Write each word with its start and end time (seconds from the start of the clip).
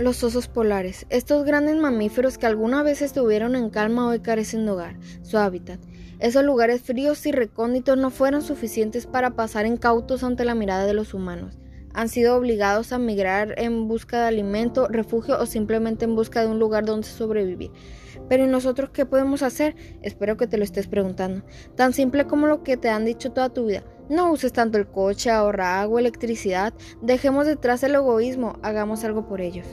Los 0.00 0.24
osos 0.24 0.48
polares, 0.48 1.06
estos 1.08 1.44
grandes 1.44 1.76
mamíferos 1.76 2.36
que 2.36 2.46
alguna 2.46 2.82
vez 2.82 3.00
estuvieron 3.00 3.54
en 3.54 3.70
calma 3.70 4.08
hoy 4.08 4.18
carecen 4.18 4.66
de 4.66 4.72
hogar, 4.72 4.96
su 5.22 5.38
hábitat. 5.38 5.78
Esos 6.18 6.42
lugares 6.42 6.82
fríos 6.82 7.24
y 7.26 7.30
recónditos 7.30 7.96
no 7.96 8.10
fueron 8.10 8.42
suficientes 8.42 9.06
para 9.06 9.36
pasar 9.36 9.66
incautos 9.66 10.24
ante 10.24 10.44
la 10.44 10.56
mirada 10.56 10.84
de 10.84 10.94
los 10.94 11.14
humanos. 11.14 11.60
Han 11.92 12.08
sido 12.08 12.36
obligados 12.36 12.92
a 12.92 12.98
migrar 12.98 13.54
en 13.56 13.86
busca 13.86 14.22
de 14.22 14.26
alimento, 14.26 14.88
refugio 14.88 15.38
o 15.40 15.46
simplemente 15.46 16.04
en 16.06 16.16
busca 16.16 16.40
de 16.40 16.48
un 16.48 16.58
lugar 16.58 16.84
donde 16.84 17.06
sobrevivir. 17.06 17.70
Pero 18.28 18.44
¿y 18.44 18.48
nosotros 18.48 18.90
qué 18.90 19.06
podemos 19.06 19.44
hacer? 19.44 19.76
Espero 20.02 20.36
que 20.36 20.48
te 20.48 20.58
lo 20.58 20.64
estés 20.64 20.88
preguntando. 20.88 21.44
Tan 21.76 21.92
simple 21.92 22.26
como 22.26 22.48
lo 22.48 22.64
que 22.64 22.76
te 22.76 22.88
han 22.88 23.04
dicho 23.04 23.30
toda 23.30 23.50
tu 23.50 23.66
vida. 23.66 23.84
No 24.08 24.32
uses 24.32 24.52
tanto 24.52 24.76
el 24.76 24.88
coche, 24.88 25.30
ahorra 25.30 25.80
agua, 25.80 26.00
electricidad, 26.00 26.74
dejemos 27.00 27.46
detrás 27.46 27.82
el 27.84 27.94
egoísmo, 27.94 28.58
hagamos 28.62 29.04
algo 29.04 29.26
por 29.28 29.40
ellos. 29.40 29.66